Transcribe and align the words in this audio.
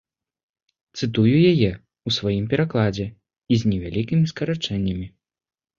Цытую 0.99 1.33
яе 1.51 1.69
ў 2.07 2.09
сваім 2.17 2.45
перакладзе 2.55 3.07
і 3.13 3.53
з 3.65 3.77
невялікімі 3.77 4.25
скарачэннямі. 4.35 5.07